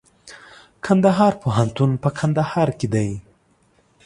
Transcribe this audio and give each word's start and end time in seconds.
کندهار 0.85 1.33
پوهنتون 1.41 1.91
په 2.03 2.09
کندهار 2.19 2.69
کي 2.79 2.87
دئ. 2.93 3.11